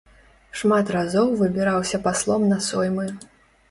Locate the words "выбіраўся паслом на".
1.43-2.63